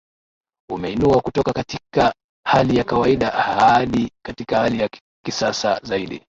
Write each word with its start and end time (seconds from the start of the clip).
Umeinua 0.69 1.21
kutoka 1.21 1.53
katika 1.53 2.13
hali 2.47 2.77
ya 2.77 2.83
kawaida 2.83 3.29
hadi 3.29 4.11
katika 4.25 4.59
hali 4.59 4.79
ya 4.81 4.89
kisasa 5.25 5.79
zaidi 5.83 6.19